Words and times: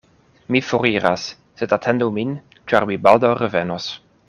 Mi 0.53 0.61
foriras, 0.69 1.25
sed 1.61 1.75
atendu 1.77 2.09
min, 2.17 2.33
ĉar 2.73 2.89
mi 2.93 2.99
baldaŭ 3.05 3.33
revenos. 3.45 3.91